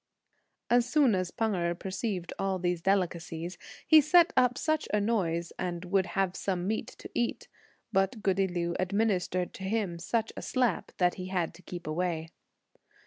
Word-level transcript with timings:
As 0.71 0.89
soon 0.89 1.13
as 1.13 1.29
Pan 1.29 1.53
Erh 1.55 1.75
perceived 1.75 2.33
(all 2.39 2.57
these 2.57 2.81
delicacies), 2.81 3.59
he 3.85 4.01
set 4.01 4.33
up 4.35 4.57
such 4.57 4.87
a 4.91 4.99
noise, 4.99 5.53
and 5.59 5.85
would 5.85 6.07
have 6.17 6.35
some 6.35 6.65
meat 6.65 6.87
to 6.97 7.07
eat, 7.13 7.47
but 7.93 8.23
goody 8.23 8.47
Liu 8.47 8.75
administered 8.79 9.53
to 9.53 9.63
him 9.63 9.99
such 9.99 10.33
a 10.35 10.41
slap, 10.41 10.91
that 10.97 11.13
he 11.21 11.27
had 11.27 11.53
to 11.53 11.61
keep 11.61 11.85
away. 11.85 12.29